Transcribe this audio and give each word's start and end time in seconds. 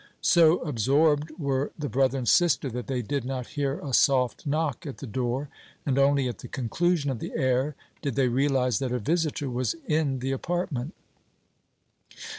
So 0.23 0.57
absorbed 0.63 1.29
were 1.37 1.71
the 1.77 1.87
brother 1.87 2.17
and 2.17 2.27
sister 2.27 2.71
that 2.71 2.87
they 2.87 3.03
did 3.03 3.23
not 3.23 3.49
hear 3.53 3.77
a 3.83 3.93
soft 3.93 4.47
knock 4.47 4.87
at 4.87 4.97
the 4.97 5.05
door, 5.05 5.47
and 5.85 5.99
only 5.99 6.27
at 6.27 6.39
the 6.39 6.47
conclusion 6.47 7.11
of 7.11 7.19
the 7.19 7.33
air 7.35 7.75
did 8.01 8.15
they 8.15 8.27
realize 8.27 8.79
that 8.79 8.91
a 8.91 8.97
visitor 8.97 9.47
was 9.47 9.75
in 9.87 10.17
the 10.17 10.31
apartment. 10.31 10.95